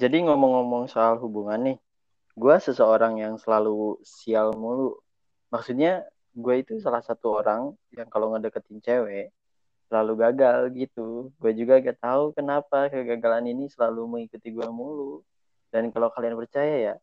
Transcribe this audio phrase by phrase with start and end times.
[0.00, 1.78] Jadi ngomong-ngomong soal hubungan nih,
[2.32, 4.96] gue seseorang yang selalu sial mulu.
[5.52, 9.28] Maksudnya gue itu salah satu orang yang kalau ngedeketin cewek
[9.92, 11.28] selalu gagal gitu.
[11.36, 15.20] Gue juga gak tahu kenapa kegagalan ini selalu mengikuti gue mulu.
[15.68, 16.94] Dan kalau kalian percaya ya,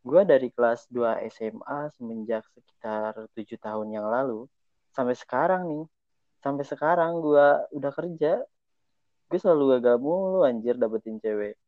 [0.00, 4.48] gue dari kelas 2 SMA semenjak sekitar tujuh tahun yang lalu
[4.96, 5.84] sampai sekarang nih,
[6.40, 8.40] sampai sekarang gue udah kerja,
[9.28, 11.60] gue selalu gagal mulu anjir dapetin cewek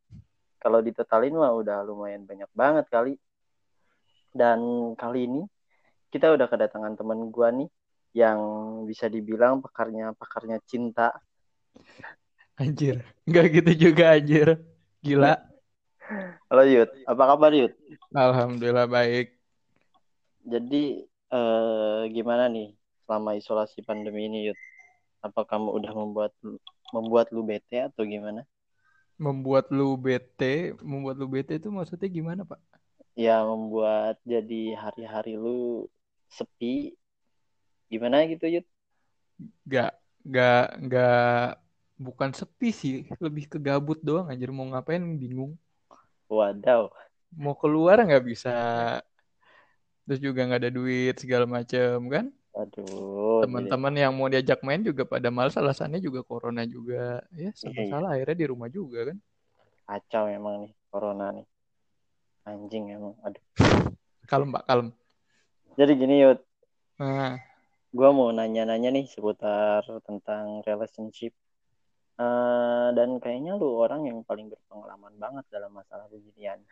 [0.65, 3.21] kalau ditotalin mah udah lumayan banyak banget kali.
[4.33, 4.59] Dan
[4.97, 5.43] kali ini
[6.09, 7.69] kita udah kedatangan temen gua nih
[8.17, 8.41] yang
[8.89, 11.13] bisa dibilang pakarnya pakarnya cinta.
[12.57, 14.57] Anjir, nggak gitu juga anjir.
[15.05, 15.37] Gila.
[16.49, 17.77] Halo Yud, apa kabar Yud?
[18.17, 19.37] Alhamdulillah baik.
[20.49, 22.73] Jadi eh, gimana nih
[23.05, 24.59] selama isolasi pandemi ini Yud?
[25.21, 26.33] Apa kamu udah membuat
[26.95, 28.49] membuat lu bete atau gimana?
[29.17, 32.61] Membuat lu bete, membuat lu bete itu maksudnya gimana, Pak?
[33.15, 35.87] Ya, membuat jadi hari-hari lu
[36.31, 36.99] sepi.
[37.87, 38.67] Gimana gitu, Yud?
[39.67, 39.95] Gak,
[40.27, 41.63] gak, gak,
[41.95, 44.51] bukan sepi sih, lebih ke gabut doang anjir.
[44.51, 45.55] Mau ngapain bingung.
[46.27, 46.91] Wadaw.
[47.35, 48.51] Mau keluar nggak bisa.
[50.05, 52.27] Terus juga nggak ada duit segala macem kan?
[52.55, 53.43] Aduh.
[53.43, 57.19] Teman-teman yang mau diajak main juga pada males alasannya juga corona juga.
[57.35, 59.19] Ya, sama iya, salah akhirnya di rumah juga kan.
[59.91, 61.47] Kacau emang nih corona nih.
[62.47, 63.15] Anjing emang.
[63.27, 63.43] Aduh.
[64.31, 64.89] Kalem, Pak, kalem.
[65.75, 66.39] Jadi gini, Yud.
[67.03, 67.37] Nah.
[67.91, 71.35] Gue mau nanya-nanya nih seputar tentang relationship.
[72.15, 76.63] Uh, dan kayaknya lu orang yang paling berpengalaman banget dalam masalah beginian.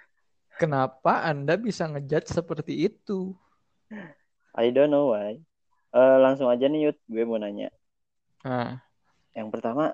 [0.55, 3.35] Kenapa Anda bisa ngejudge seperti itu?
[4.55, 5.43] I don't know why.
[5.93, 7.69] Uh, langsung aja nih Yud, gue mau nanya.
[8.43, 8.81] Ah.
[9.37, 9.93] Yang pertama,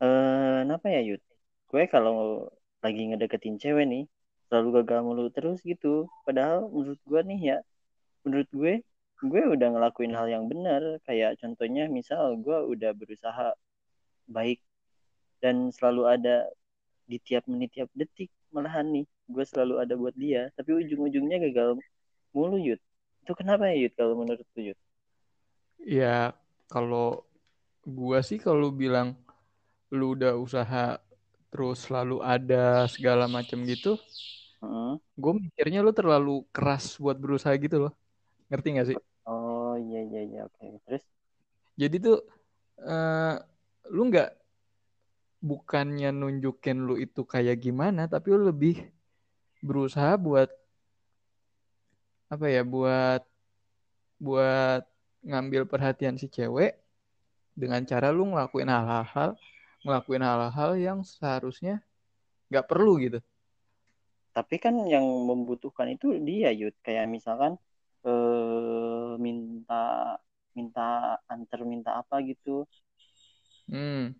[0.00, 1.22] uh, kenapa ya Yud?
[1.68, 2.48] Gue kalau
[2.80, 4.04] lagi ngedeketin cewek nih,
[4.48, 6.08] selalu gagal mulu terus gitu.
[6.24, 7.58] Padahal menurut gue nih ya,
[8.24, 8.72] menurut gue,
[9.20, 10.80] gue udah ngelakuin hal yang benar.
[11.04, 13.52] Kayak contohnya misal gue udah berusaha
[14.26, 14.58] baik
[15.40, 16.48] dan selalu ada
[17.06, 21.78] di tiap menit tiap detik malahan nih gue selalu ada buat dia tapi ujung-ujungnya gagal
[22.34, 22.82] mulu Yud
[23.22, 24.78] itu kenapa ya Yud kalau menurut lu Yud
[25.82, 26.32] Ya
[26.70, 27.26] kalau
[27.86, 29.14] gua sih kalau bilang
[29.92, 30.98] lu udah usaha
[31.46, 33.94] terus selalu ada segala macam gitu,
[34.60, 34.98] uh.
[35.14, 37.92] gue mikirnya lu terlalu keras buat berusaha gitu loh,
[38.50, 38.96] ngerti gak sih?
[39.24, 40.76] Oh iya iya iya oke okay.
[40.84, 41.04] terus?
[41.78, 42.18] Jadi tuh
[42.82, 43.38] uh,
[43.88, 44.34] lu nggak
[45.38, 48.82] bukannya nunjukin lu itu kayak gimana, tapi lu lebih
[49.62, 50.50] berusaha buat
[52.26, 53.22] apa ya buat
[54.18, 54.82] buat
[55.26, 56.78] ngambil perhatian si cewek
[57.58, 59.34] dengan cara lu ngelakuin hal-hal
[59.82, 61.82] ngelakuin hal-hal yang seharusnya
[62.50, 63.18] nggak perlu gitu.
[64.34, 66.74] Tapi kan yang membutuhkan itu dia Yud.
[66.84, 67.56] Kayak misalkan
[68.04, 70.14] eh, minta
[70.52, 72.66] minta antar minta apa gitu.
[73.66, 74.14] Hmm.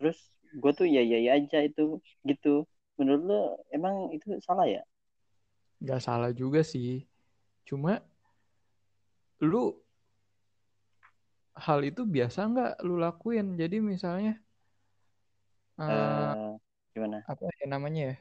[0.00, 0.18] terus
[0.50, 2.66] gue tuh ya ya ya aja itu gitu.
[2.98, 3.40] Menurut lo
[3.70, 4.82] emang itu salah ya?
[5.78, 7.06] Nggak salah juga sih.
[7.68, 8.02] Cuma
[9.40, 9.78] lu
[11.56, 13.56] hal itu biasa nggak lu lakuin?
[13.58, 14.38] Jadi misalnya
[15.80, 16.50] uh, uh,
[16.94, 17.22] gimana?
[17.26, 18.16] Apa ya namanya ya?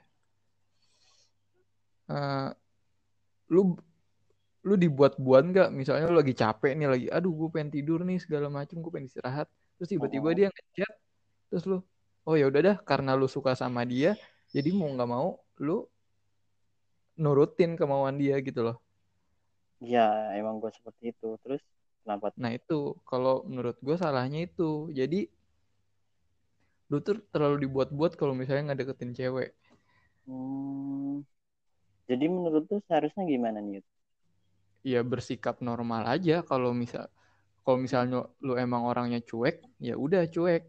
[2.10, 2.50] Uh,
[3.54, 3.78] lu
[4.66, 5.70] lu dibuat-buat nggak?
[5.72, 9.08] Misalnya lu lagi capek nih lagi, aduh gue pengen tidur nih segala macam, gue pengen
[9.08, 9.48] istirahat.
[9.80, 10.94] Terus tiba-tiba uh dia ngechat,
[11.48, 11.80] terus lu,
[12.28, 14.20] oh ya udah dah, karena lu suka sama dia,
[14.52, 15.88] jadi mau nggak mau lu
[17.16, 18.78] nurutin kemauan dia gitu loh.
[19.80, 21.40] Ya emang gue seperti itu.
[21.40, 21.64] Terus
[22.04, 22.32] Kenapa?
[22.40, 24.90] Nah itu kalau menurut gue salahnya itu.
[24.94, 25.30] Jadi
[26.90, 29.54] lu tuh terlalu dibuat-buat kalau misalnya nggak deketin cewek.
[30.26, 31.22] Hmm.
[32.10, 33.86] Jadi menurut tuh seharusnya gimana nih?
[34.82, 37.06] Ya bersikap normal aja kalau misal
[37.62, 40.66] kalau misalnya lu emang orangnya cuek, ya udah cuek.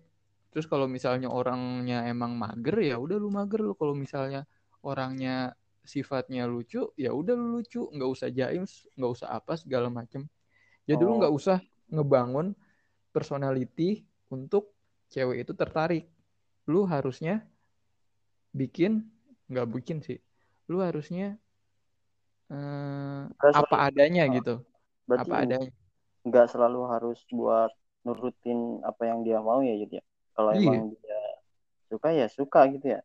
[0.53, 3.73] Terus kalau misalnya orangnya emang mager, ya udah lu mager lu.
[3.73, 4.45] Kalau misalnya
[4.85, 5.57] orangnya
[5.87, 8.69] sifatnya lucu, ya udah lu lucu, nggak usah jaim,
[9.01, 10.29] nggak usah apa segala macem.
[10.89, 11.09] Jadi oh.
[11.09, 11.59] lu nggak usah
[11.91, 12.55] ngebangun
[13.11, 14.73] personality untuk
[15.11, 16.07] cewek itu tertarik.
[16.71, 17.43] Lu harusnya
[18.55, 19.05] bikin
[19.51, 20.19] nggak bikin sih.
[20.71, 21.35] Lu harusnya
[22.51, 24.33] eh, apa adanya oh.
[24.39, 24.55] gitu.
[25.07, 25.71] Berarti apa adanya.
[26.23, 27.73] Nggak selalu harus buat
[28.07, 30.01] nurutin apa yang dia mau ya jadi.
[30.01, 30.05] Ya?
[30.35, 30.63] Kalau iya.
[30.63, 31.21] emang dia
[31.91, 33.01] suka ya suka gitu ya.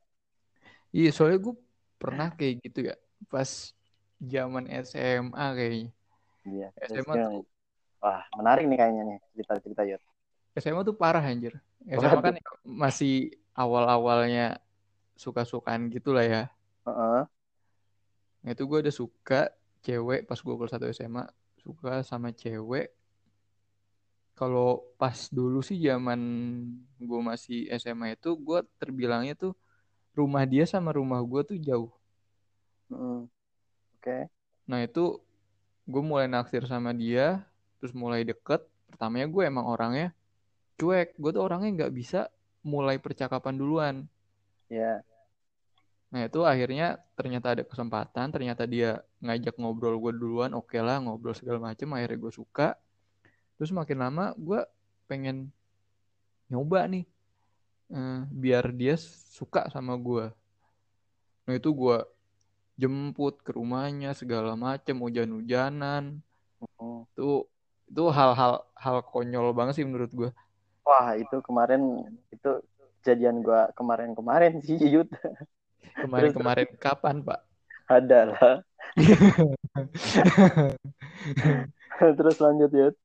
[0.96, 1.56] Iya, soalnya gue
[2.00, 2.96] pernah kayak gitu ya.
[3.28, 3.76] Pas
[4.22, 5.92] zaman SMA kayaknya.
[6.46, 6.68] Iya.
[6.88, 7.44] SMA tuh
[8.06, 10.02] Wah, menarik nih kayaknya nih cerita-cerita Yud.
[10.62, 11.58] SMA tuh parah anjir.
[11.90, 14.62] SMA kan masih awal-awalnya
[15.18, 16.44] suka-sukaan gitu lah ya.
[16.86, 17.22] Heeh.
[18.46, 19.50] Nah itu gue ada suka
[19.82, 21.26] cewek pas gue kelas 1 SMA
[21.58, 22.94] suka sama cewek.
[24.38, 26.22] Kalau pas dulu sih zaman
[27.02, 29.58] gue masih SMA itu gue terbilangnya tuh
[30.14, 31.90] rumah dia sama rumah gue tuh jauh.
[32.94, 33.26] Mm.
[33.98, 34.30] Oke.
[34.70, 35.18] Nah itu
[35.90, 37.42] gue mulai naksir sama dia,
[37.80, 38.64] terus mulai deket.
[38.90, 40.16] Pertamanya gue emang orangnya
[40.80, 41.16] cuek.
[41.20, 42.32] Gue tuh orangnya nggak bisa
[42.66, 43.96] mulai percakapan duluan.
[44.68, 45.06] Ya.
[46.10, 51.36] Nah itu akhirnya ternyata ada kesempatan, ternyata dia ngajak ngobrol gue duluan, oke lah ngobrol
[51.36, 52.80] segala macem, akhirnya gue suka.
[53.60, 54.64] Terus makin lama gue
[55.12, 55.52] pengen
[56.48, 57.06] nyoba nih,
[57.92, 58.96] eh, biar dia
[59.36, 60.32] suka sama gue.
[61.46, 61.98] Nah itu gue
[62.80, 66.20] jemput ke rumahnya segala macem, hujan-hujanan.
[66.80, 67.08] Oh.
[67.12, 67.48] Itu
[67.86, 70.30] itu hal-hal hal konyol banget sih menurut gue.
[70.86, 72.62] Wah itu kemarin itu
[73.02, 75.10] kejadian gua kemarin-kemarin sih Yud.
[76.02, 77.46] Kemarin-kemarin kapan pak?
[77.86, 78.66] Ada lah.
[82.18, 82.96] Terus lanjut Yud.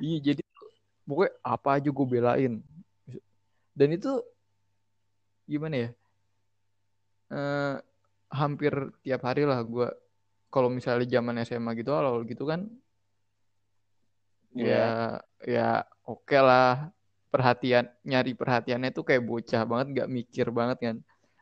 [0.00, 0.42] Iya jadi
[1.04, 2.52] pokoknya apa aja gue belain.
[3.76, 4.24] Dan itu
[5.46, 5.90] gimana ya?
[7.28, 7.76] Eh,
[8.32, 8.72] hampir
[9.04, 9.88] tiap hari lah gue
[10.48, 12.68] kalau misalnya zaman SMA gitu awal gitu kan
[14.58, 14.74] Iya.
[14.74, 14.84] ya
[15.46, 15.68] ya
[16.02, 16.90] oke lah
[17.30, 20.96] perhatian nyari perhatiannya tuh kayak bocah banget nggak mikir banget kan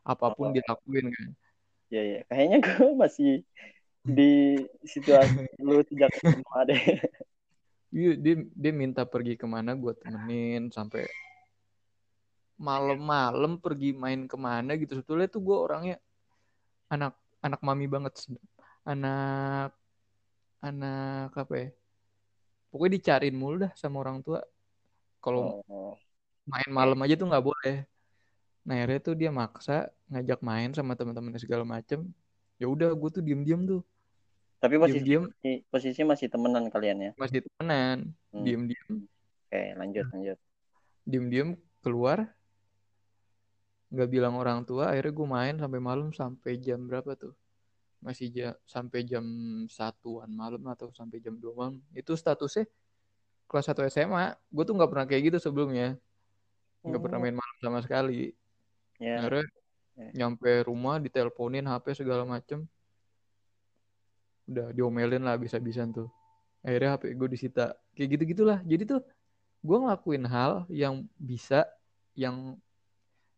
[0.04, 0.54] apa pun Oh.
[0.54, 1.30] dilakuin kan
[1.86, 2.20] Iya ya.
[2.26, 3.32] Kayaknya gue masih
[4.02, 6.82] di situasi lu sejak SMA deh.
[7.94, 11.06] Iya, dia dia minta pergi ke mana gue temenin sampai
[12.58, 15.96] malam-malam pergi main ke mana gitu sebetulnya tuh gue orangnya
[16.88, 17.14] anak
[17.44, 18.16] anak mami banget
[18.82, 19.76] anak
[20.64, 21.68] anak apa ya
[22.76, 24.44] pokoknya dicariin mulu dah sama orang tua.
[25.24, 25.96] Kalau Oh.
[26.44, 27.88] main malam aja tuh nggak boleh.
[28.68, 32.04] Nah akhirnya tuh dia maksa ngajak main sama teman-temannya segala macem.
[32.60, 33.80] Ya udah gue tuh diem-diem tuh.
[34.60, 35.64] Tapi posisi diem-diem.
[35.72, 37.10] posisinya masih temenan kalian ya.
[37.16, 38.12] masih temenan.
[38.36, 38.44] Hmm.
[38.44, 39.08] diem-diem.
[39.48, 40.38] Oke, lanjut lanjut.
[41.08, 41.48] diem-diem
[41.80, 42.28] keluar.
[43.88, 47.32] Nggak bilang orang tua akhirnya gue main sampai malam sampai jam berapa tuh
[48.00, 49.24] masih jam sampai jam
[49.66, 52.68] satuan malam atau sampai jam dua malam itu statusnya
[53.46, 55.96] kelas 1 SMA gue tuh nggak pernah kayak gitu sebelumnya.
[56.82, 57.22] Nggak pernah Oh.
[57.22, 58.34] main malam sama sekali.
[58.98, 59.22] Ya.
[59.22, 59.46] akhirnya
[59.96, 60.12] Ya.
[60.12, 62.68] nyampe rumah diteleponin HP segala macem.
[64.44, 66.12] Udah diomelin lah bisa-bisan tuh.
[66.60, 67.74] Akhirnya HP gue disita.
[67.96, 69.00] Kayak gitu gitulah jadi tuh
[69.64, 71.64] gue ngelakuin hal yang bisa
[72.12, 72.60] yang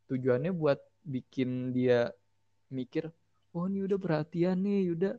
[0.09, 2.11] tujuannya buat bikin dia
[2.73, 3.13] mikir
[3.55, 5.13] oh ini udah perhatian nih udah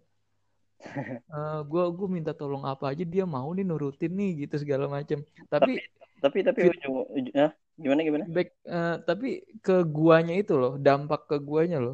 [1.70, 5.18] gue gue minta tolong apa aja dia mau nih nurutin nih gitu segala macem
[5.52, 5.72] tapi
[6.20, 8.26] Tapi tapi Fit- ujung, ujung ah, gimana gimana?
[8.36, 9.28] back eh, tapi
[9.66, 11.94] ke guanya itu loh dampak ke guanya loh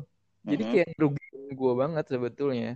[0.50, 0.72] jadi Mhm.
[0.72, 2.68] kayak ngerugiin gua banget sebetulnya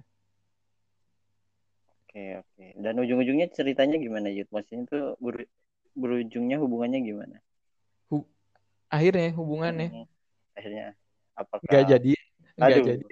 [2.04, 2.66] Oke oke.
[2.84, 4.48] Dan ujung-ujungnya ceritanya gimana Yud?
[4.54, 5.52] Maksudnya itu ber-
[6.02, 7.38] berujungnya hubungannya gimana?
[8.96, 10.04] akhirnya hubungannya Hmm.
[10.58, 10.96] Akhirnya
[11.40, 12.12] apakah nggak jadi
[12.62, 12.88] nggak Aduh.
[12.88, 13.04] jadi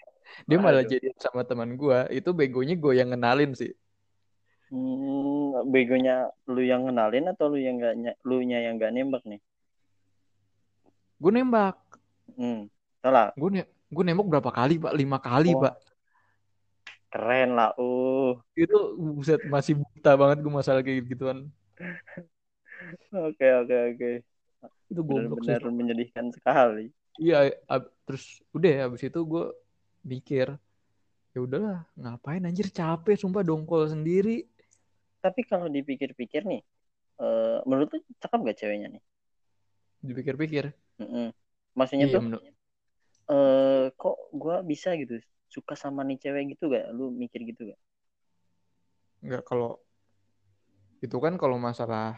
[0.49, 3.71] dia malah jadi sama teman gua itu begonya gue yang ngenalin sih
[4.67, 9.39] Hmm, begonya lu yang kenalin atau lu yang nggak lu nya yang nggak nembak nih?
[11.17, 11.75] gue nembak
[12.35, 12.67] Hmm,
[12.99, 13.31] salah.
[13.39, 15.71] gue ne gue nembak berapa kali pak lima kali Wah.
[15.71, 15.73] pak
[17.07, 17.71] Keren lah.
[17.79, 18.35] Uh.
[18.59, 21.47] itu buset masih buta banget gue masalah kayak gituan
[23.15, 24.09] Oke oke oke.
[24.91, 26.91] itu sih Benar-benar menyedihkan sekali.
[27.15, 29.43] iya ab- terus udah ya abis itu gue
[30.11, 30.47] mikir
[31.33, 34.35] ya udahlah ngapain anjir capek sumpah dongkol sendiri
[35.23, 36.61] Tapi kalau dipikir-pikir nih,
[37.23, 39.03] eh menurut lu cakep gak ceweknya nih?
[40.07, 41.27] dipikir-pikir Mm-mm.
[41.77, 42.45] Maksudnya iya tuh, menurut
[43.33, 45.15] eh kok gua bisa gitu
[45.55, 46.85] suka sama nih cewek gitu gak?
[46.97, 47.79] Lu mikir gitu gak?
[49.25, 49.71] nggak kalau
[51.05, 52.17] itu kan kalau masalah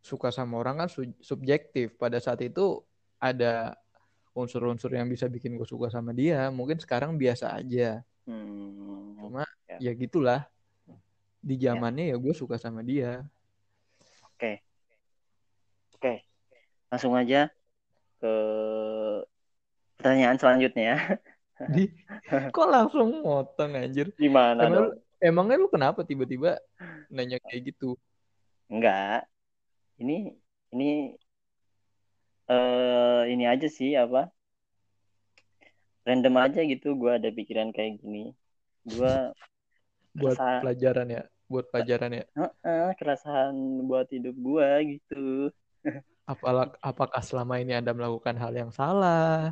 [0.00, 2.84] suka sama orang kan su- subjektif pada saat itu
[3.20, 3.76] ada
[4.32, 9.16] unsur-unsur yang bisa bikin gue suka sama dia mungkin sekarang biasa aja Hmm.
[9.18, 9.78] cuma Ya.
[9.80, 10.40] ya gitulah
[11.40, 13.24] di zamannya ya gue suka sama dia
[14.30, 14.60] Oke.
[15.94, 16.24] Oke.
[16.88, 17.48] Langsung aja
[18.16, 18.32] ke
[19.96, 20.98] pertanyaan selanjutnya ya.
[21.76, 21.92] di
[22.48, 24.96] kok langsung motong anjir Gimana emang dong?
[25.20, 26.56] emangnya lu kenapa tiba-tiba
[27.08, 28.00] nanya kayak gitu
[28.70, 29.26] Enggak.
[29.98, 30.32] Ini
[30.72, 30.88] ini
[32.50, 34.28] eh ini aja sih apa?
[36.06, 38.34] Random aja gitu gua ada pikiran kayak gini.
[38.82, 39.30] Gua
[40.20, 43.54] buat Kerasa- pelajaran ya buat pelajaran ya Heeh, keresahan
[43.90, 45.50] buat hidup gua gitu.
[46.30, 49.50] Apalah, apakah selama ini anda melakukan hal yang salah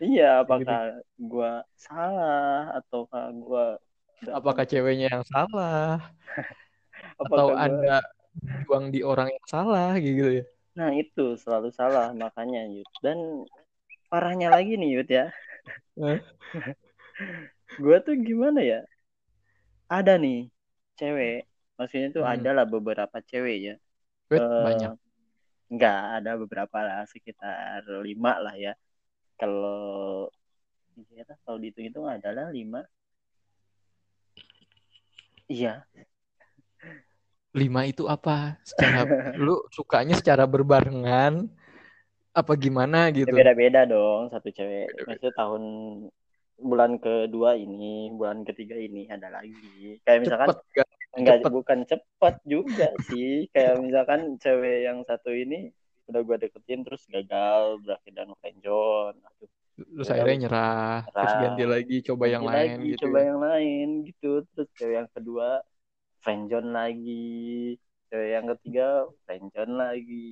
[0.00, 3.76] iya apakah gua salah ataukah gua
[4.18, 6.00] Apakah ceweknya yang salah
[7.22, 8.02] atau gua Anda
[8.34, 10.44] berjuang di orang yang salah gitu ya?
[10.78, 13.18] Nah itu selalu salah makanya Yud dan
[14.10, 15.24] parahnya lagi nih Yud ya
[15.96, 16.20] Eh,
[17.82, 18.80] gua tuh gimana ya
[19.96, 20.38] ada nih
[20.98, 21.34] cewek
[21.78, 22.32] maksudnya tuh Hmm.
[22.34, 23.74] ada lah beberapa cewek ya
[24.30, 24.92] wait, Eh, banyak.
[25.72, 28.72] Enggak, ada beberapa lah, sekitar lima lah ya.
[29.40, 30.28] Kalau
[31.44, 32.80] kalau dihitung-hitung adalah lima.
[35.48, 35.88] Iya,
[37.58, 38.56] Lima itu apa?
[38.62, 39.02] Secara
[39.44, 41.50] lu sukanya secara berbarengan
[42.30, 43.34] apa gimana gitu?
[43.34, 44.86] beda-beda dong satu cewek.
[44.86, 45.06] Beda-beda.
[45.10, 45.62] Maksudnya tahun
[46.58, 49.98] bulan kedua ini, bulan ketiga ini ada lagi.
[50.06, 50.88] Kayak misalkan Cepet gak?
[51.18, 51.50] enggak cepet.
[51.50, 53.50] bukan cepat juga sih.
[53.50, 55.74] Kayak misalkan cewek yang satu ini
[56.08, 59.18] udah gua deketin terus gagal berakhir dengan friendzone.
[59.78, 61.42] Terus akhirnya nyerah, terus nyerah.
[61.46, 63.02] ganti lagi coba yang ganti lain lagi, gitu.
[63.06, 63.24] coba ya.
[63.30, 65.48] yang lain gitu terus cewek yang kedua
[66.28, 67.12] friendzone lagi.
[68.12, 68.84] Cewek yang ketiga
[69.24, 70.28] friendzone lagi.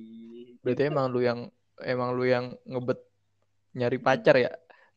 [0.63, 1.39] Berarti emang lu yang
[1.81, 2.99] emang lu yang ngebet
[3.77, 4.51] nyari pacar ya?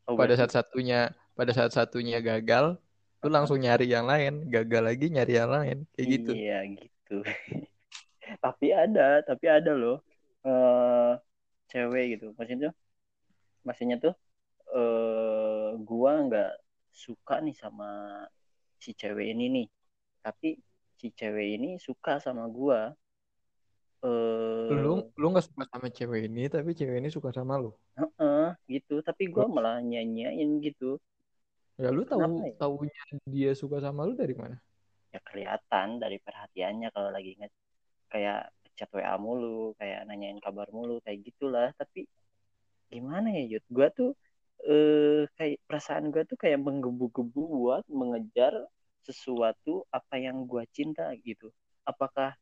[0.09, 2.77] Oh, Pada saat satunya pada saat satunya gagal,
[3.25, 6.33] lu langsung nyari yang lain, gagal lagi nyari yang lain, kayak gitu.
[6.35, 7.13] iya gitu.
[8.45, 9.97] Tapi ada tapi ada loh
[10.47, 11.11] eh
[11.71, 12.27] cewek gitu.
[12.39, 12.71] Maksudnya
[13.67, 14.15] maksudnya tuh
[14.77, 16.51] eh gua nggak
[17.05, 17.87] suka nih sama
[18.83, 19.67] si cewek ini nih.
[20.25, 20.49] Tapi
[21.01, 22.93] si cewek ini suka sama gua
[24.05, 27.71] eh Lu lu nggak suka sama cewek ini, tapi cewek ini suka sama lu.
[27.99, 31.01] Heeh, gitu tapi gua malah nyanyain gitu
[31.81, 32.55] Ya lu tahu Kenapa ya?
[32.61, 34.57] taunya dia suka sama lu dari mana?
[35.11, 37.49] ya kelihatan dari perhatiannya kalau lagi nge
[38.15, 38.47] kayak
[38.79, 42.07] chat WA mulu kayak nanyain kabar mulu kayak gitulah tapi
[42.95, 44.15] gimana ya Yud gua tuh
[44.71, 48.55] eh kayak perasaan gua tuh kayak menggebu-gebu buat mengejar
[49.05, 51.49] sesuatu apa yang gua cinta gitu
[51.85, 52.37] apakah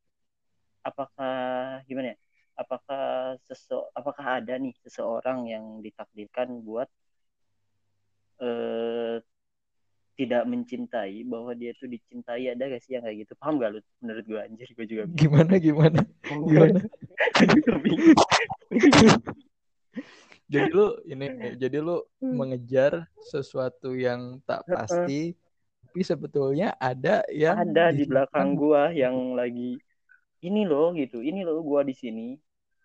[0.82, 2.18] apakah gimana ya
[2.58, 6.90] apakah sese apakah ada nih seseorang yang ditakdirkan buat
[8.42, 9.22] eh
[10.18, 13.80] tidak mencintai bahwa dia tuh dicintai ada gak sih yang kayak gitu paham gak lu
[14.02, 15.18] menurut gua anjir gua juga bingung.
[15.22, 16.00] Gimana gimana?
[16.26, 16.80] Gimana?
[20.48, 22.34] Jadi lu ini jadi lu Hmm.
[22.34, 25.38] mengejar sesuatu yang tak pasti,
[25.88, 29.80] tapi sebetulnya ada yang ada di belakang gua yang lagi
[30.44, 31.24] ini loh gitu.
[31.24, 32.36] Ini loh gua di sini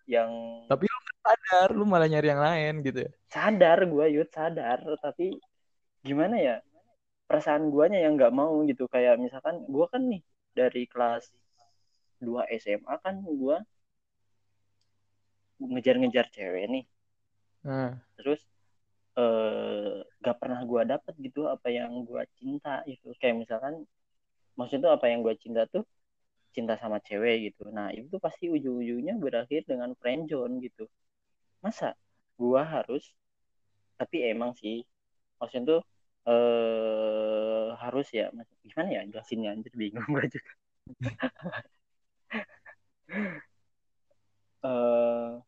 [0.08, 0.32] yang
[0.64, 3.10] Tapi lu sadar, lu malah nyari yang lain gitu ya.
[3.28, 4.80] sadar gua yud sadar.
[5.04, 5.36] Tapi
[6.00, 6.56] gimana ya?
[7.28, 8.88] Perasaan guanya yang nggak mau gitu.
[8.88, 10.24] Kayak misalkan gua kan nih
[10.56, 11.28] dari kelas
[12.24, 13.60] 2 SMA kan gua
[15.60, 16.84] ngejar-ngejar cewek nih.
[17.68, 18.40] Nah, terus
[20.34, 23.74] eh gak pernah gua dapet gitu apa yang gua cinta itu kayak misalkan
[24.58, 25.84] maksudnya tuh apa yang gua cinta tuh
[26.56, 27.70] cinta sama cewek gitu.
[27.76, 30.84] Nah itu tuh pasti ujung-ujungnya berakhir dengan friendzone gitu.
[31.64, 31.94] Masa
[32.40, 33.02] gua harus
[34.00, 34.82] tapi emang sih
[35.40, 35.80] maksudnya tuh
[36.30, 39.50] eh harus ya Mas- gimana ya jelasinnya?
[39.54, 40.52] Anjir bingung gua juga.
[44.64, 45.42] Eh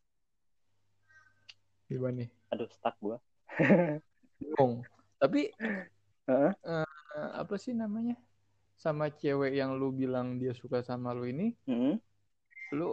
[1.90, 2.30] gimana nih?
[2.52, 3.18] aduh stuck gua
[4.40, 4.84] Bingung.
[5.20, 5.40] Tapi
[6.26, 6.54] Heeh.
[6.66, 6.84] eh,
[7.42, 8.16] apa sih namanya?
[8.84, 12.00] Sama cewek yang lu bilang dia suka sama lu ini, Mm-mm.
[12.72, 12.88] lu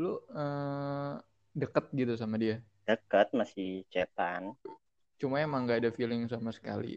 [0.00, 1.12] lu eh,
[1.60, 2.56] deket gitu sama dia.
[2.88, 4.42] dekat masih cetan
[5.20, 6.92] Cuma emang gak ada feeling sama sekali.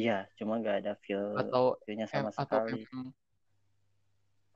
[0.00, 3.06] iya cuma gak ada feel Atau feelnya em, sama atau sekali emang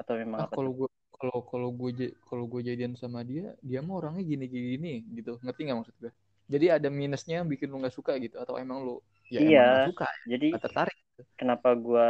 [0.01, 1.91] atau memang ah kalau gue kalau kalau gue
[2.29, 6.13] kalau gue jadian sama dia dia mah orangnya gini gini gitu ngerti nggak maksud gue
[6.53, 8.95] jadi ada minusnya yang bikin lu nggak suka gitu atau emang lu
[9.33, 9.61] ya Iya.
[9.61, 10.97] emang nggak suka jadi nggak tertarik
[11.39, 12.07] kenapa gua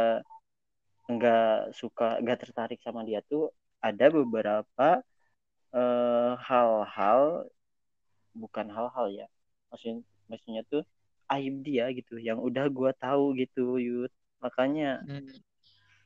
[1.13, 1.45] nggak
[1.79, 3.43] suka nggak tertarik sama dia tuh
[3.87, 4.87] ada beberapa
[5.75, 7.21] eh, hal-hal
[8.35, 9.25] bukan hal-hal ya
[9.71, 9.97] maksudnya
[10.29, 10.81] maksudnya tuh
[11.35, 14.11] aib dia gitu yang udah gua tahu gitu Yud
[14.43, 15.25] makanya Hmm.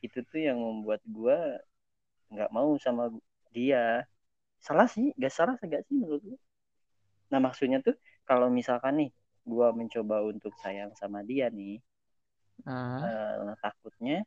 [0.05, 1.59] itu tuh yang membuat gua
[2.33, 3.03] nggak mau sama
[3.55, 4.05] dia
[4.61, 6.39] salah sih gak salah gak sih menurut gua
[7.31, 7.95] nah maksudnya tuh
[8.29, 11.81] kalau misalkan nih gua mencoba untuk sayang sama dia nih
[12.69, 13.01] ah
[13.49, 14.17] eh, takutnya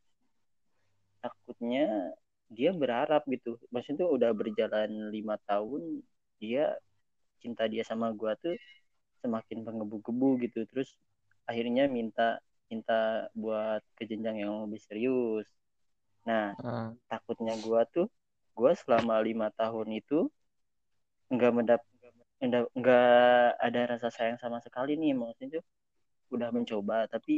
[1.22, 1.84] takutnya
[2.52, 3.56] dia berharap gitu.
[3.72, 6.04] Maksudnya tuh udah berjalan lima tahun
[6.42, 6.76] dia
[7.40, 8.58] cinta dia sama gua tuh
[9.22, 10.66] semakin menggebu-gebu gitu.
[10.68, 10.90] Terus
[11.48, 15.46] akhirnya minta minta buat ke jenjang yang lebih serius.
[16.28, 16.90] Nah ah.
[17.08, 18.10] takutnya gua tuh
[18.58, 20.28] gua selama lima tahun itu
[21.32, 21.80] nggak mendap
[22.44, 23.04] enggak enggak
[23.66, 25.64] ada rasa sayang sama sekali nih maksudnya tuh
[26.34, 27.34] udah mencoba tapi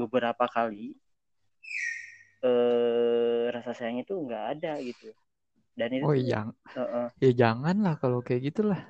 [0.00, 0.84] beberapa kali
[2.48, 5.08] eh rasa sayang itu enggak ada gitu
[5.78, 6.36] dan itu Oh iya,
[6.76, 8.80] eh, eh, ya jangan lah kalau kayak gitulah.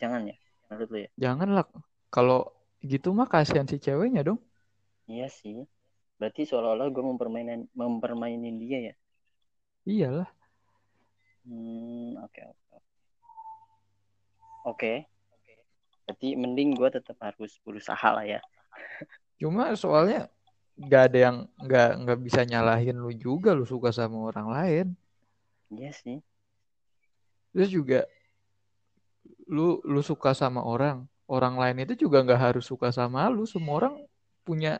[0.00, 0.36] jangan ya
[0.68, 1.66] menurut lu ya Jangan lah.
[2.14, 2.38] Kalau
[2.90, 4.38] gitu mah kasihan si ceweknya dong.
[5.12, 5.56] iya sih
[6.18, 8.94] berarti seolah-olah gue mempermainin mempermainin dia ya
[9.86, 10.30] Iyalah.
[11.44, 12.59] hmm oke oke
[14.64, 14.92] oke
[16.04, 18.40] berarti mending gue tetap harus berusaha lah ya
[19.40, 20.28] Cuma soalnya
[20.80, 24.86] nggak ada yang nggak nggak bisa nyalahin lu juga lu suka sama orang lain.
[25.70, 26.16] iya sih
[27.52, 27.98] Terus juga
[29.54, 30.96] lu lu suka sama orang,
[31.34, 33.42] orang lain itu juga nggak harus suka sama lu.
[33.52, 33.94] Semua orang
[34.46, 34.72] punya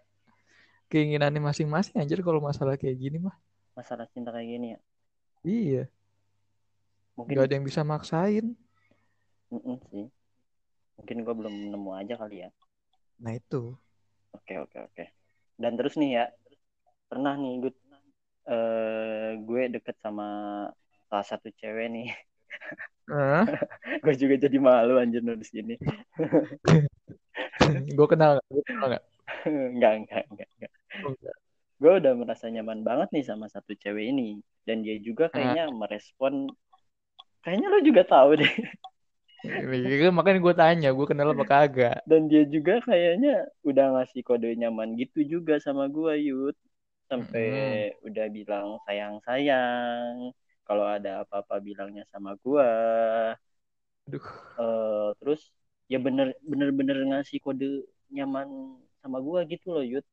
[0.92, 3.36] keinginannya masing-masing anjir kalau masalah kayak gini mah.
[3.76, 4.78] masalah cinta kayak gini ya
[5.44, 5.88] Iya,
[7.16, 8.46] mungkin nggak ada yang bisa maksain.
[9.52, 10.06] Mm-mm sih.
[10.98, 12.48] Mungkin gue belum nemu aja kali ya.
[13.22, 13.62] Nah itu.
[14.36, 15.04] oke oke oke.
[15.60, 16.24] Dan terus nih ya
[17.10, 17.72] pernah nih gue
[18.52, 20.24] eh gue deket sama
[21.08, 22.06] salah satu cewek nih.
[23.10, 23.46] Ah,
[24.04, 25.74] gue juga jadi malu anjir nulis ini
[27.96, 28.46] gue kenal nggak?
[28.50, 29.04] Gue kenal nggak?
[29.46, 30.72] enggak enggak enggak enggak
[31.04, 31.36] Oh, enggak.
[31.80, 34.28] gue udah merasa nyaman banget nih sama satu cewek ini.
[34.66, 36.34] Dan dia juga kayaknya merespon
[37.42, 38.52] kayaknya lo juga tahu deh
[40.16, 41.96] Makanya gue tanya, gue kenal apa kagak?
[42.08, 43.30] dan dia juga kayaknya
[43.68, 46.56] udah ngasih kode nyaman gitu juga sama gue Yud.
[47.10, 47.46] Sampai
[48.06, 50.32] udah bilang sayang sayang
[50.66, 52.66] kalau ada apa-apa bilangnya sama gue
[54.08, 54.24] Aduh,
[54.60, 55.40] Eh, terus
[55.92, 57.66] ya bener bener bener ngasih kode
[58.14, 58.48] nyaman
[59.02, 60.04] sama gue gitu loh Yud.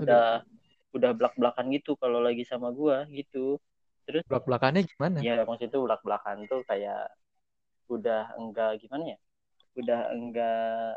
[0.00, 0.24] Udah
[0.96, 3.60] udah belak belakan gitu kalau lagi sama gue gitu.
[4.08, 5.20] Terus belak belakannya gimana?
[5.26, 6.98] ya maksud itu belak belakan tuh kayak
[7.96, 9.18] udah enggak gimana ya
[9.80, 10.94] udah enggak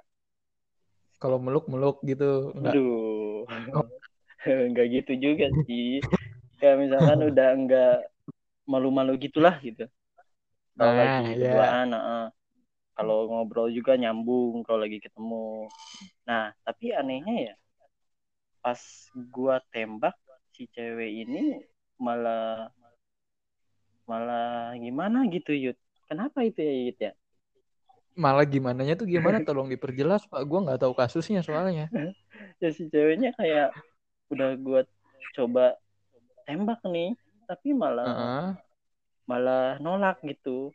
[1.21, 2.25] Kalau meluk meluk gitu,
[2.57, 2.77] enggak?
[2.77, 3.85] aduh Oh.
[4.69, 6.03] enggak gitu juga sih
[6.59, 7.89] kayak misalkan udah enggak
[8.71, 9.83] malu-malu gitulah gitu
[10.77, 11.49] kalau Ah, lagi iya.
[11.51, 12.27] berduaan nah,
[12.97, 15.69] kalau ngobrol juga nyambung kalau lagi ketemu
[16.27, 17.55] nah tapi anehnya ya
[18.63, 18.81] pas
[19.33, 20.15] gua tembak
[20.53, 21.43] si cewek ini
[22.05, 22.69] malah
[24.09, 25.77] malah gimana gitu Yud
[26.11, 27.11] kenapa itu ya Yud ya
[28.19, 29.39] Malah gimananya tuh gimana?
[29.47, 30.43] Tolong diperjelas, Pak.
[30.43, 31.87] Gue nggak tahu kasusnya soalnya.
[32.61, 33.73] ya si ceweknya kayak
[34.31, 34.81] udah gua
[35.35, 35.75] coba
[36.47, 37.15] tembak nih
[37.49, 38.47] tapi malah Heeh.
[39.29, 40.71] malah nolak gitu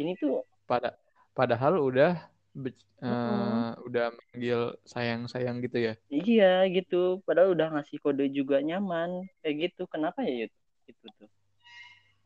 [0.00, 0.96] ini tuh Pada
[1.36, 2.16] padahal udah
[2.56, 3.84] be- eh, Mm-mm.
[3.86, 5.94] udah manggil sayang-sayang gitu ya.
[6.10, 9.10] iya gitu padahal udah ngasih kode juga nyaman
[9.42, 10.52] kayak gitu kenapa ya Yud
[10.90, 11.28] itu tuh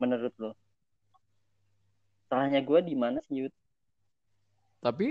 [0.01, 0.51] menurut lo
[2.31, 3.53] salahnya gua di mana sih Yud
[4.85, 5.07] Tapi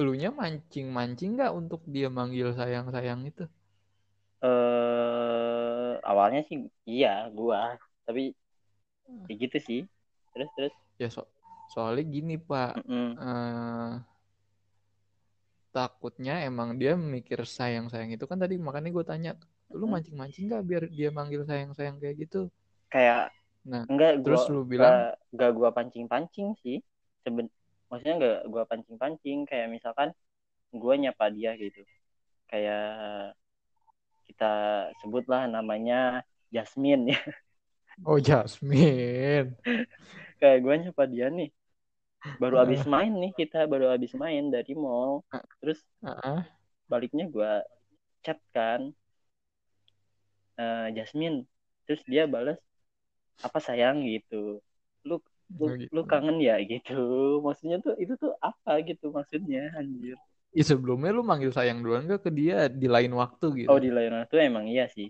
[0.00, 3.44] elunya mancing-mancing nggak untuk dia manggil sayang-sayang itu?
[4.46, 6.56] eh awalnya sih
[6.90, 7.58] iya gua
[8.06, 8.20] tapi
[9.26, 9.80] kayak gitu sih
[10.32, 11.22] terus terus Ya so
[11.72, 12.70] soalnya gini, Pak.
[12.76, 13.20] Mm-mm.
[13.20, 13.92] eh
[15.76, 19.30] takutnya emang dia mikir sayang-sayang itu kan tadi makanya gue tanya
[19.78, 22.40] lu mancing-mancing nggak biar dia manggil sayang-sayang kayak gitu
[22.92, 23.32] kayak
[23.64, 24.98] nah enggak terus gua lu bilang?
[24.98, 26.76] enggak, enggak gua pancing-pancing sih.
[27.22, 27.46] Seben
[27.90, 30.08] maksudnya enggak gua pancing-pancing kayak misalkan
[30.74, 31.80] gua nyapa dia gitu.
[32.50, 32.82] Kayak
[34.28, 34.46] kita
[35.02, 37.12] sebutlah namanya Jasmine.
[37.12, 37.20] Ya
[38.04, 39.56] oh Jasmine.
[40.40, 41.48] Kayak gua nyapa dia nih.
[42.40, 45.12] Baru habis main nih kita baru habis main dari mall.
[45.60, 46.44] Terus Heeh.
[46.90, 47.50] baliknya gua
[48.24, 48.80] chat kan
[50.60, 51.38] eh, Jasmine.
[51.86, 52.58] Terus dia balas
[53.46, 54.60] apa sayang gitu.
[55.08, 55.14] Lu
[55.60, 55.92] lu, Oh, gitu.
[55.94, 56.94] lu kangen ya gitu.
[57.46, 60.16] Maksudnya tuh itu tuh apa gitu maksudnya anjir.
[60.58, 62.56] Ih, sebelumnya lu manggil sayang duluan gak ke dia?
[62.66, 63.70] Di lain waktu gitu.
[63.72, 65.08] Oh di lain waktu emang iya sih.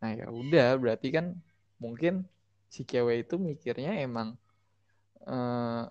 [0.00, 1.26] Nah ya udah berarti kan
[1.82, 2.14] mungkin
[2.74, 4.28] si cewek itu mikirnya emang
[5.28, 5.82] eh,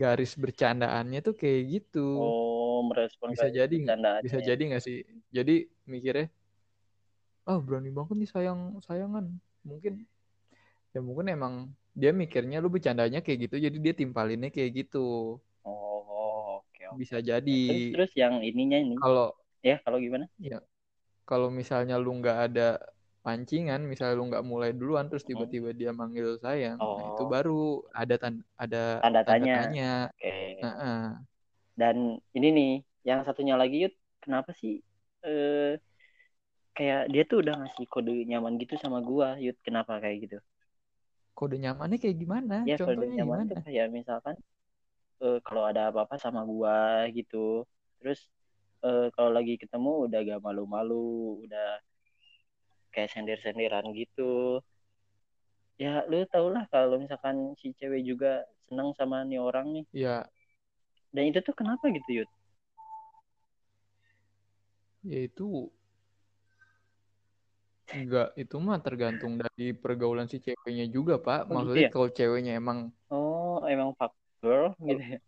[0.00, 2.00] garis bercandaannya tuh kayak gitu.
[2.18, 3.76] Oh merespon bisa jadi
[4.24, 4.46] bisa ya.
[4.48, 4.98] jadi nggak sih?
[5.36, 5.54] Jadi
[5.88, 6.26] mikirnya
[7.50, 9.24] oh berani banget nih sayang sayangan.
[9.68, 9.92] Mungkin
[10.94, 11.54] ya mungkin emang
[12.00, 14.98] dia mikirnya lu bercandanya kayak gitu jadi dia timpalinnya kayak gitu.
[15.64, 17.52] Oh oke oke bisa terus jadi.
[17.92, 18.96] Terus yang ininya ini?
[19.00, 19.26] Kalau
[19.68, 20.26] ya kalau gimana?
[20.38, 20.58] Ya
[21.30, 22.62] kalau misalnya lu nggak ada
[23.24, 25.30] pancingan misalnya lu nggak mulai duluan terus Hmm.
[25.30, 27.30] tiba-tiba dia manggil sayang nah itu Oh.
[27.34, 27.52] baru
[28.00, 29.54] ada tan- ada Tanda tanda tanya.
[29.56, 29.84] tanya.
[30.18, 30.32] Oke.
[30.64, 30.98] Heeh.
[31.80, 31.96] dan
[32.36, 32.70] ini nih
[33.08, 34.72] yang satunya lagi Yud kenapa sih
[35.26, 35.74] eh
[36.76, 39.56] kayak dia tuh udah ngasih kode nyaman gitu sama gua Yud?
[39.66, 40.36] Kenapa kayak gitu
[41.34, 42.62] kode nyamannya kayak gimana?
[42.64, 43.50] Ya kode contohnya nyaman gimana?
[43.50, 44.34] tuh kayak misalkan
[45.20, 47.66] eh, kalau ada apa-apa sama gua gitu.
[48.00, 48.20] Terus
[48.86, 51.82] eh, kalau lagi ketemu udah gak malu-malu udah
[52.94, 54.62] kayak sendir-sendiran gitu.
[55.74, 59.84] Ya lu tau lah kalau misalkan si cewek juga seneng sama nih orang nih.
[59.90, 60.24] Ya
[61.14, 62.30] dan itu tuh kenapa gitu Yud?
[65.06, 65.70] Ya itu
[67.92, 71.44] enggak itu mah tergantung dari pergaulan si ceweknya juga pak.
[71.44, 71.92] Oh, gitu maksudnya ya?
[71.92, 72.78] kalau ceweknya emang
[73.12, 75.18] oh emang fuck girl gitu ya?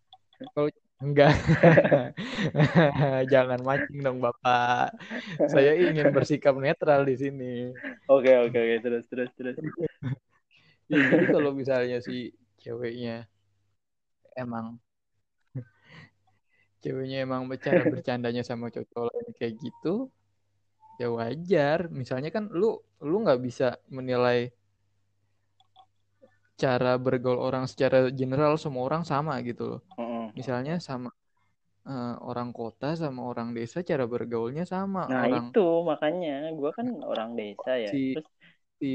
[0.52, 0.68] Kalau
[1.00, 1.32] enggak.
[3.32, 4.96] Jangan mancing dong bapak.
[5.48, 7.52] Saya ingin bersikap netral di sini.
[8.08, 8.76] Oke oke oke.
[8.80, 9.56] Terus terus terus.
[10.86, 12.30] Ya, jadi kalau misalnya si
[12.62, 13.26] ceweknya
[14.38, 14.78] emang
[16.86, 20.06] ceweknya emang cara bercandanya sama cowok lain kayak gitu
[21.00, 21.78] ya wajar.
[22.00, 22.66] Misalnya kan lu
[23.10, 23.64] lu nggak bisa
[23.96, 24.38] menilai
[26.62, 29.80] cara bergaul orang secara general semua orang sama gitu loh.
[30.38, 31.08] Misalnya sama
[31.90, 35.02] eh, orang kota sama orang desa cara bergaulnya sama.
[35.10, 35.58] Nah orang itu
[35.90, 36.30] makanya.
[36.58, 37.90] Gua kan orang desa ya.
[37.90, 38.26] Si- terus
[38.80, 38.90] si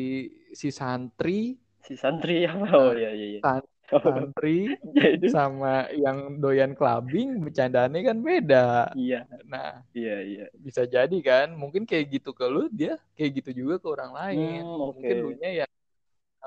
[0.60, 2.68] si santri si santri apa?
[2.82, 3.42] Oh iya iya iya.
[3.42, 3.68] San-
[4.00, 8.68] santri Ya, sama yang doyan clubbing bercandaannya kan beda.
[8.96, 9.28] Iya.
[9.48, 10.46] Nah iya iya.
[10.56, 14.62] bisa jadi kan mungkin kayak gitu ke lu dia kayak gitu juga ke orang lain.
[14.64, 14.96] Hmm, oke.
[14.96, 15.68] mungkin lu nya ya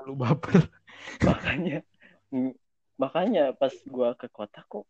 [0.05, 0.65] lu baper.
[1.27, 1.79] Makanya
[2.95, 4.87] makanya pas gua ke kota kok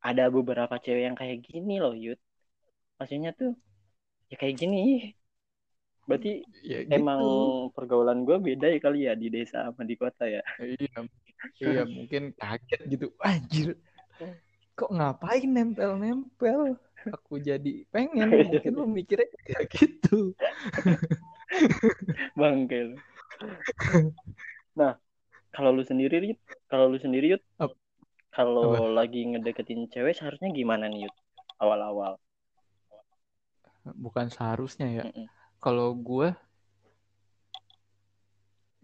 [0.00, 2.20] ada beberapa cewek yang kayak gini loh Yud.
[2.96, 3.52] Maksudnya tuh
[4.30, 5.12] ya kayak gini.
[6.06, 7.74] Berarti ya emang gitu.
[7.74, 10.42] pergaulan gua beda ya kali ya di desa sama di kota ya?
[10.62, 11.04] Iya
[11.60, 13.06] iya mungkin kaget gitu.
[13.22, 13.76] Anjir
[14.76, 16.76] kok ngapain nempel-nempel?
[17.08, 20.36] Aku jadi pengen mungkin lu mikirnya kayak gitu.
[22.36, 22.96] Bangke lu.
[24.76, 25.00] nah
[25.56, 26.40] kalau lu sendiri Yud?
[26.68, 27.42] Kalau lu sendiri Yud?
[28.36, 31.14] Kalau lagi ngedeketin cewek seharusnya gimana nih Yud?
[31.56, 32.20] Awal-awal.
[33.96, 35.02] Bukan seharusnya ya.
[35.56, 36.36] Kalau gue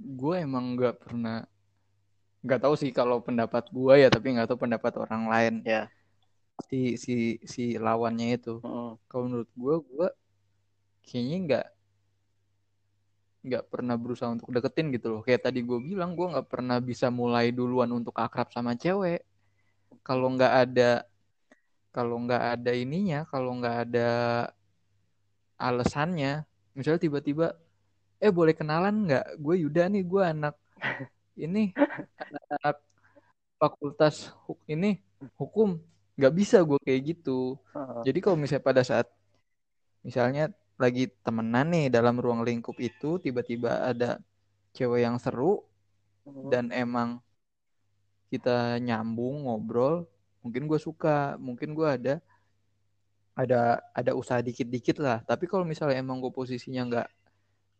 [0.03, 1.45] gue emang nggak pernah
[2.43, 5.55] nggak tahu sih kalau pendapat gue ya tapi nggak tahu pendapat orang lain.
[5.63, 5.87] Ya.
[6.69, 8.59] si si si lawannya itu.
[8.63, 8.99] Mm-mm.
[9.09, 10.09] kalau menurut gue gue
[11.07, 11.67] kayaknya nggak
[13.43, 15.21] nggak pernah berusaha untuk deketin gitu loh.
[15.27, 19.27] Kayak tadi gue bilang gue nggak pernah bisa mulai duluan untuk akrab sama cewek.
[20.07, 20.91] Kalau nggak ada
[21.93, 24.11] kalau nggak ada ininya kalau nggak ada
[25.61, 26.43] alasannya
[26.75, 27.47] misalnya tiba-tiba
[28.23, 29.27] eh boleh kenalan nggak?
[29.43, 30.55] Gue Yuda nih gue anak
[31.37, 31.73] ini
[32.53, 32.77] anak
[33.61, 35.01] fakultas huk- ini
[35.41, 35.79] hukum
[36.19, 37.57] nggak bisa gue kayak gitu.
[38.07, 39.07] Jadi kalau misalnya pada saat
[40.03, 40.51] misalnya
[40.83, 44.19] lagi temenan nih dalam ruang lingkup itu tiba-tiba ada
[44.75, 45.63] cewek yang seru
[46.51, 47.23] dan emang
[48.33, 50.09] kita nyambung ngobrol
[50.43, 52.15] mungkin gue suka mungkin gue ada
[53.33, 55.25] ada ada usaha dikit-dikit lah.
[55.25, 57.07] Tapi kalau misalnya emang gue posisinya nggak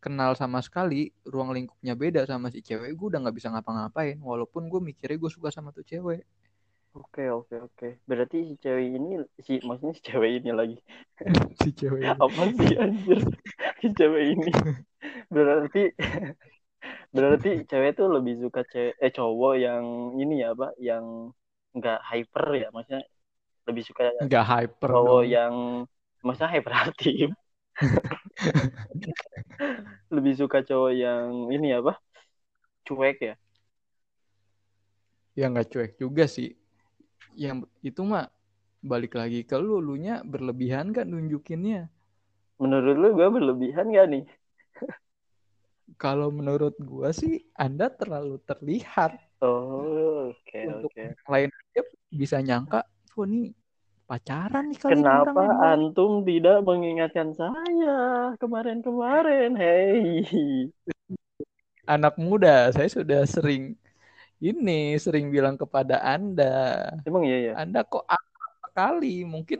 [0.03, 4.67] kenal sama sekali ruang lingkupnya beda sama si cewek gue udah nggak bisa ngapa-ngapain walaupun
[4.67, 6.27] gue mikirnya gue suka sama tuh cewek
[6.93, 7.87] Oke oke oke.
[8.05, 10.77] Berarti si cewek ini si maksudnya si cewek ini lagi.
[11.65, 12.13] si cewek ini.
[12.21, 13.19] Apa sih anjir?
[13.81, 14.49] Si cewek ini.
[15.33, 15.89] Berarti
[17.09, 19.83] berarti cewek tuh lebih suka cewek eh cowok yang
[20.21, 21.33] ini ya, Pak, yang
[21.73, 23.01] enggak hyper ya, maksudnya
[23.65, 25.33] lebih suka nggak hyper cowok dong.
[25.33, 25.53] yang
[26.21, 27.33] maksudnya hyperaktif.
[30.15, 31.97] lebih suka cowok yang ini Pak?
[32.87, 33.33] Cuek ya.
[35.33, 36.53] ya nggak cuek juga sih
[37.33, 38.29] yang itu mah
[38.85, 41.89] balik lagi ke lu lu nya berlebihan kan nunjukinnya
[42.61, 44.23] Menurut lu gue berlebihan gak nih?
[46.03, 51.03] kalau menurut gua sih anda terlalu terlihat Oh, oke Untuk- oke.
[51.27, 51.81] lain aja
[52.13, 53.51] bisa nyangka wah nih
[54.09, 57.91] pacaran nih kalian Kenapa orang nih." antum tidak mengingatkan saya
[58.41, 59.49] kemarin-kemarin?
[59.61, 60.71] Hei,
[61.87, 63.75] anak muda saya sudah sering
[64.41, 66.53] ini sering bilang kepada anda
[67.07, 67.53] emang iya ya?
[67.53, 69.59] anda kok akrab sekali mungkin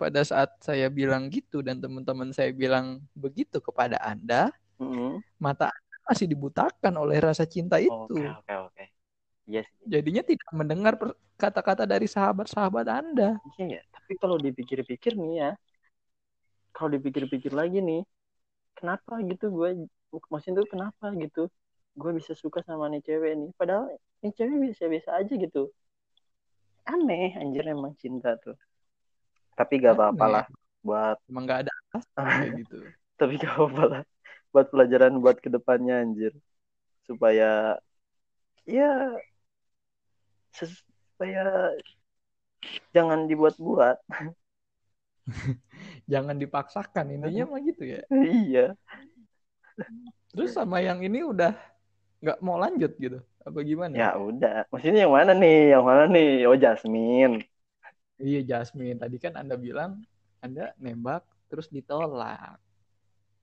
[0.00, 5.22] pada saat saya bilang gitu dan teman-teman saya bilang begitu kepada anda Mm-mm.
[5.40, 8.82] mata anda masih dibutakan oleh rasa cinta itu Oke oke oke.
[8.82, 8.95] Iya
[9.46, 9.84] sih.
[9.86, 10.94] jadinya tidak mendengar
[11.38, 13.82] kata-kata dari sahabat-sahabat anda Iya ya.
[13.94, 15.50] Tapi kalau dipikir-pikir nih ya,
[16.74, 18.02] kalau dipikir-pikir lagi nih,
[18.74, 19.86] kenapa gitu gue,
[20.30, 21.46] maksudnya tuh kenapa gitu?
[21.96, 23.88] Gue bisa suka sama nih cewek nih, padahal
[24.22, 25.70] nih cewek biasa-biasa aja gitu.
[26.86, 28.54] Aneh, anjir emang cinta tuh.
[29.58, 30.46] Tapi gak apa-apa lah
[30.86, 31.74] buat emang nggak ada
[32.14, 32.78] kayak gitu
[33.18, 34.02] tapi gak apa-apa lah
[34.54, 36.32] buat pelajaran buat ke depannya anjir
[37.10, 37.74] supaya
[38.62, 38.90] ya
[40.64, 41.74] supaya
[42.96, 43.96] jangan dibuat-buat
[46.06, 48.00] Jangan dipaksakan intinya mah gitu ya.
[48.14, 48.78] iya
[50.30, 51.50] Terus sama yang ini udah
[52.22, 53.18] nggak mau lanjut gitu.
[53.46, 53.94] Apa gimana?
[53.94, 57.42] ya udah maksudnya yang mana nih yang mana nih oh Jasmine
[58.16, 58.98] Iya Jasmine.
[59.02, 60.02] Tadi kan Anda bilang
[60.40, 62.58] Anda nembak terus ditolak.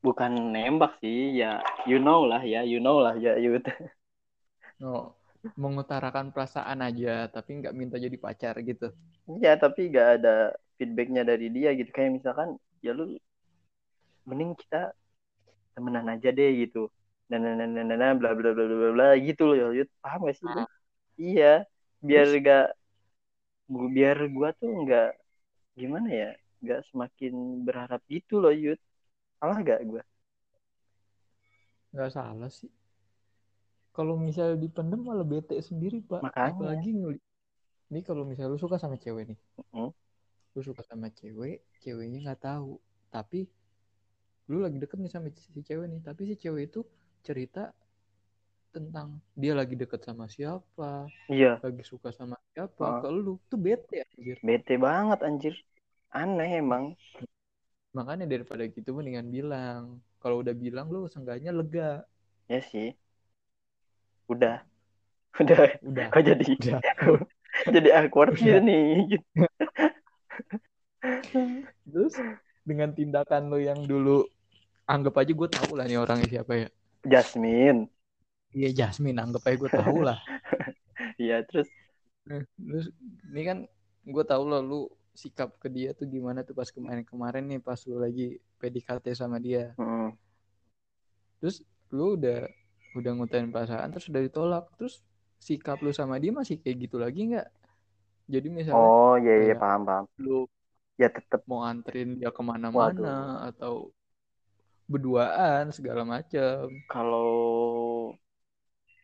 [0.03, 3.63] bukan nembak sih ya you know lah ya you know lah ya Yud
[4.83, 5.15] No,
[5.63, 8.87] mengutarakan perasaan aja tapi nggak minta jadi pacar gitu.
[9.39, 10.29] Iya, tapi gak ada
[10.77, 11.89] feedbacknya dari dia gitu.
[11.95, 12.49] Kayak misalkan,
[12.85, 13.03] ya lu
[14.27, 14.77] mending kita
[15.75, 16.79] temenan aja deh gitu.
[17.29, 19.89] Dan dan dan dan dan bla bla bla bla bla gitu loh, Yud.
[20.03, 20.47] Paham gak sih?
[20.55, 20.61] lu?
[21.21, 21.45] Iya,
[22.07, 22.63] biar gak
[23.75, 25.07] gu- biar gua tuh nggak
[25.79, 26.29] gimana ya,
[26.63, 27.33] nggak semakin
[27.67, 28.79] berharap gitu loh, Yud.
[29.39, 30.01] Salah gak gua?
[31.93, 32.69] Nggak salah sih.
[33.93, 36.25] Kalau misalnya dipendem malah bete sendiri pak.
[36.25, 36.57] Makanya.
[36.57, 37.25] Apalagi ngeli-
[37.93, 39.93] ini kalau misalnya lu suka sama cewek nih, Mm.
[40.57, 42.81] lu suka sama cewek, ceweknya nggak tahu,
[43.13, 43.45] tapi
[44.49, 46.81] lu lagi deket nih sama si cewek nih, tapi si cewek itu
[47.21, 47.69] cerita
[48.73, 52.97] tentang dia lagi deket sama siapa, Iya, lagi suka sama siapa, Ah.
[52.97, 54.41] ke lu tuh bete anjir.
[54.41, 55.53] bete banget anjir.
[56.09, 56.97] Aneh emang.
[57.93, 60.01] Makanya daripada gitu mendingan bilang.
[60.17, 62.01] Kalau udah bilang lu seenggaknya lega.
[62.49, 62.97] Ya sih.
[64.29, 64.63] Udah.
[65.41, 65.57] Udah.
[65.81, 66.07] Udah.
[66.13, 66.81] Kok jadi Udah.
[67.75, 69.19] jadi awkward gitu nih.
[71.91, 72.13] Terus
[72.63, 74.23] dengan tindakan lo yang dulu
[74.87, 76.67] anggap aja gue tahu lah nih orangnya siapa ya.
[77.03, 77.91] Jasmine.
[78.53, 80.19] Iya Jasmine anggap aja gue tahu lah.
[81.19, 81.67] Iya, terus
[82.23, 82.87] Nah, Terus
[83.35, 83.57] ini kan
[84.07, 84.81] gue tahu lo lu
[85.13, 89.75] sikap ke dia tuh gimana tuh pas kemarin-kemarin nih pas lu lagi PDKT sama dia.
[89.77, 90.09] mm,
[91.43, 92.47] Terus lu udah
[92.97, 94.63] udah ngutain perasaan terus udah ditolak.
[94.79, 94.95] Terus
[95.47, 97.47] sikap lu sama dia masih kayak gitu lagi nggak?
[98.33, 100.05] Jadi misalnya Oh, iya iya kayak paham paham.
[100.23, 100.31] lu
[101.01, 103.09] Ya tetep mau anterin dia ke mana-mana
[103.49, 103.73] atau
[104.91, 106.67] berduaan segala macam.
[106.91, 107.33] kalau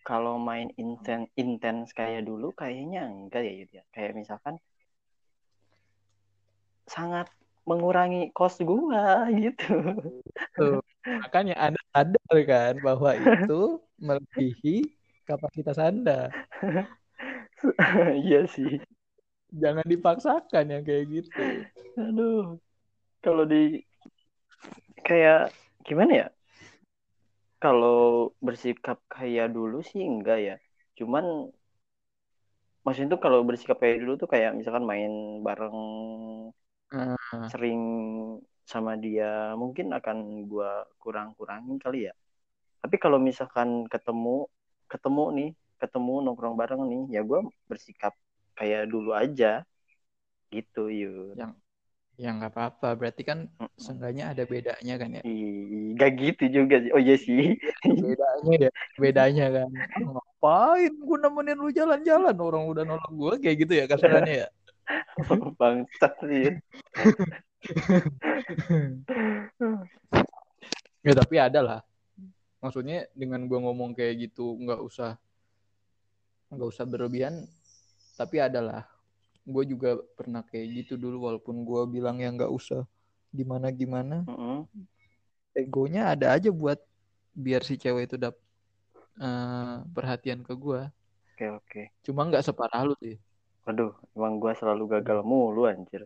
[0.10, 3.84] kalau main intens intens kayak dulu kayaknya enggak ya gitu ya.
[3.94, 4.56] Kayak misalkan
[6.94, 7.28] sangat
[7.70, 9.04] mengurangi kos gua
[9.44, 9.64] gitu.
[10.56, 10.82] Tuh.
[11.10, 13.62] Makanya Anda sadar kan bahwa itu
[13.98, 14.76] melebihi
[15.26, 16.30] kapasitas Anda.
[18.24, 18.80] Iya sih.
[19.52, 21.68] Jangan dipaksakan yang kayak gitu.
[22.00, 22.56] Aduh.
[23.20, 23.84] Kalau di
[25.04, 25.52] kayak
[25.84, 26.28] gimana ya?
[27.60, 30.56] Kalau bersikap kayak dulu sih enggak ya.
[30.96, 31.52] Cuman
[32.88, 35.76] maksudnya tuh kalau bersikap kayak dulu tuh kayak misalkan main bareng
[36.90, 37.82] Nah, sering
[38.70, 42.14] sama dia mungkin akan gua kurang-kurangin kali ya.
[42.86, 44.46] Tapi kalau misalkan ketemu
[44.86, 45.50] ketemu nih,
[45.82, 48.14] ketemu nongkrong bareng nih, ya gua bersikap
[48.54, 49.66] kayak dulu aja.
[50.54, 51.38] Gitu, yuk.
[52.20, 52.98] ya nggak apa-apa.
[53.00, 53.70] Berarti kan Mm-mm.
[53.80, 55.24] seenggaknya ada bedanya kan ya.
[55.24, 56.92] Ih, gak gitu juga sih.
[56.92, 57.56] Oh iya sih.
[57.86, 58.72] Bedanya ya.
[59.00, 59.70] Bedanya kan.
[60.14, 64.48] Ngapain gue nemenin lu jalan-jalan orang udah nolak gue kayak gitu ya kasarannya ya.
[65.60, 66.50] Bangsat sih.
[71.06, 71.84] ya tapi ada lah.
[72.60, 75.18] Maksudnya dengan gue ngomong kayak gitu nggak usah
[76.52, 77.48] nggak usah berlebihan.
[78.20, 78.84] Tapi ada lah.
[79.48, 82.84] Gue juga pernah kayak gitu dulu walaupun gue bilang ya nggak usah
[83.32, 84.24] gimana gimana.
[84.28, 84.68] Mm-mm.
[85.56, 86.80] Egonya ada aja buat
[87.34, 88.36] biar si cewek itu dap
[89.20, 90.92] eh, perhatian ke gue.
[91.40, 91.82] Oke, oke.
[92.04, 93.16] Cuma nggak separah lu sih.
[93.64, 96.04] Waduh, emang gua selalu gagal mulu anjir.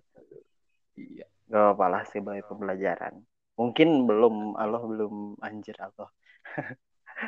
[0.94, 1.26] Iya.
[1.54, 3.22] Gak apa lah sebagai pembelajaran.
[3.54, 6.10] Mungkin belum, Allah belum anjir Allah.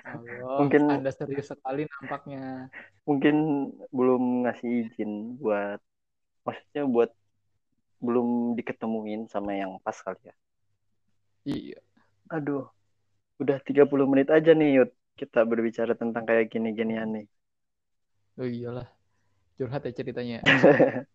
[0.01, 2.73] Allah, Mungkin- Anda serius sekali nampaknya.
[3.05, 3.35] Mungkin
[3.93, 5.77] belum ngasih izin buat,
[6.41, 7.13] maksudnya buat
[8.01, 10.35] belum diketemuin sama yang pas kali ya.
[11.45, 11.79] Iya.
[12.33, 12.65] Aduh,
[13.37, 14.91] udah 30 menit aja nih Yud.
[15.15, 17.27] Kita berbicara tentang kayak gini-ginian nih.
[18.41, 18.89] Oh iyalah.
[19.61, 20.41] Curhat ya ceritanya.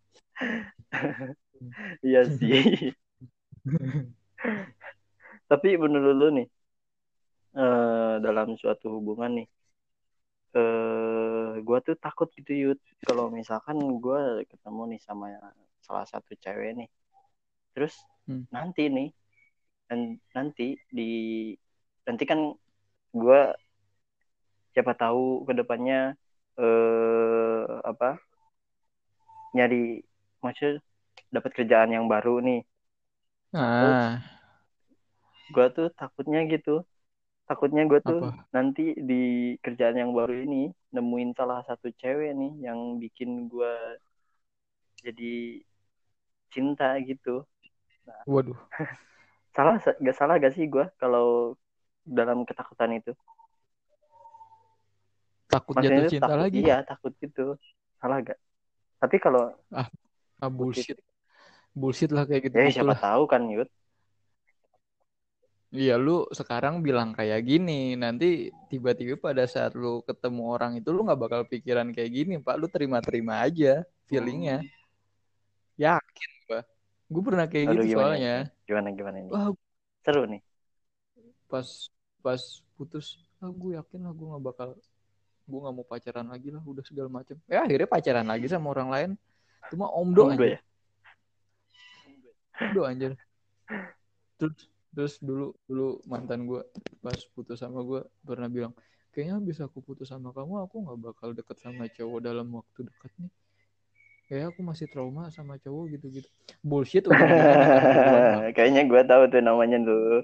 [2.01, 2.89] Iya sih.
[5.49, 6.47] Tapi menurut lu nih,
[7.57, 9.47] eh, dalam suatu hubungan nih,
[10.57, 12.79] eh, gua tuh takut gitu Yud.
[13.07, 14.19] Kalau misalkan gua
[14.51, 15.25] ketemu nih sama
[15.85, 16.89] salah satu cewek nih,
[17.73, 17.95] terus
[18.27, 18.43] Hmm.
[18.55, 19.09] nanti nih,
[19.89, 19.99] dan
[20.35, 21.09] nanti di
[22.07, 22.39] nanti kan
[23.15, 23.53] gua
[24.73, 26.15] siapa tahu ke depannya
[26.59, 28.19] eh apa
[29.55, 29.99] nyari
[30.43, 30.79] maksud
[31.31, 32.61] dapat kerjaan yang baru nih
[33.53, 34.21] Ah,
[35.53, 36.71] gue tuh takutnya gitu
[37.49, 38.47] takutnya gue tuh apa?
[38.55, 39.15] nanti di
[39.65, 40.61] kerjaan yang baru ini
[40.95, 43.73] nemuin salah satu cewek nih yang bikin gue
[45.03, 45.63] jadi
[46.53, 47.29] cinta gitu
[48.25, 48.57] Waduh.
[49.55, 51.55] salah gak salah gak sih gue kalau
[52.17, 53.11] dalam ketakutan itu
[55.51, 56.59] Takut maksudnya jatuh cinta takut lagi.
[56.59, 57.41] iya takut gitu
[57.99, 58.37] salah gak
[59.01, 59.41] tapi kalau
[60.41, 60.99] Ah, bullshit.
[61.71, 62.55] Bullshit lah kayak gitu.
[62.55, 63.69] ya siapa tahu kan Yud
[65.71, 71.07] Iya, lu sekarang bilang kayak gini, nanti tiba-tiba pada saat lu ketemu orang itu lu
[71.07, 72.59] nggak bakal pikiran kayak gini, Pak.
[72.59, 74.59] Lu terima-terima aja feelingnya.
[75.79, 76.67] Yakin, Pak.
[77.07, 78.35] Gue pernah kayak Aduh, gitu gimana soalnya.
[78.67, 79.51] gimana gimana ini Wah,
[80.03, 80.41] seru nih
[81.51, 81.67] pas
[82.23, 82.41] pas
[82.79, 84.69] putus, ah gue yakin lah gue nggak bakal,
[85.43, 87.35] gue nggak mau pacaran lagi lah, udah segala macem.
[87.51, 89.09] Ya akhirnya pacaran lagi sama orang lain.
[89.67, 90.59] Cuma omdo Omdo aja, ya
[92.61, 93.11] omdo anjir.
[94.37, 94.57] Terus
[94.91, 96.61] terus dulu dulu mantan gue
[96.99, 98.75] pas putus sama gue pernah bilang
[99.15, 103.11] kayaknya bisa aku putus sama kamu aku nggak bakal deket sama cowok dalam waktu dekat
[103.19, 103.31] nih.
[104.31, 106.29] Kayak aku masih trauma sama cowok gitu gitu
[106.63, 107.19] bullshit udah
[108.55, 110.23] kayaknya gue tahu tuh namanya tuh.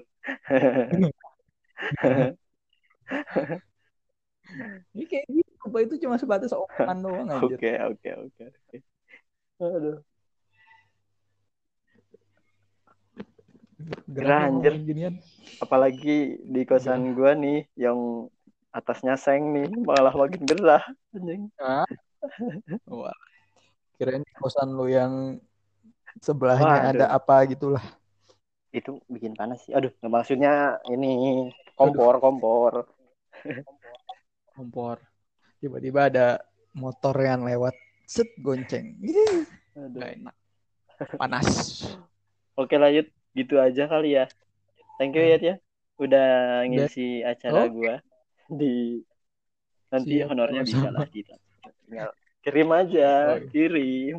[4.96, 8.44] Ini kayak gitu apa itu cuma sebatas omongan doang aja oke oke oke.
[9.60, 10.07] Aduh
[14.08, 14.74] gerah anjir.
[14.84, 15.14] ginian
[15.58, 18.28] apalagi di kosan gue nih yang
[18.72, 20.84] atasnya seng nih malah makin gerah
[21.16, 21.48] anjing.
[21.56, 21.88] Hah?
[23.00, 23.16] wah
[23.98, 25.42] kirain di kosan lu yang
[26.22, 26.90] sebelahnya Waduh.
[26.94, 27.84] ada apa gitulah.
[28.70, 29.74] Itu bikin panas sih.
[29.74, 32.86] Aduh maksudnya ini kompor kompor.
[34.54, 35.02] Kompor.
[35.58, 36.26] Tiba-tiba ada
[36.76, 37.74] motor yang lewat.
[38.08, 38.96] Set gonceng.
[39.02, 39.44] Aduh.
[39.74, 40.36] nggak enak.
[41.18, 41.48] Panas.
[42.58, 44.26] Oke lanjut gitu aja kali ya.
[44.98, 45.54] Thank you ya ya
[45.98, 47.74] udah ngisi acara Oke.
[47.74, 47.94] gua
[48.46, 49.02] di
[49.90, 51.34] nanti Siap, honornya bisa lah kita
[51.86, 52.10] tinggal
[52.42, 53.10] kirim aja
[53.50, 54.16] kirim.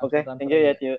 [0.00, 0.72] Oke Angkutan thank you ya.
[0.78, 0.94] Tio